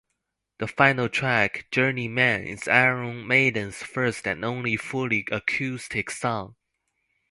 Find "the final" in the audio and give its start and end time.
0.57-1.09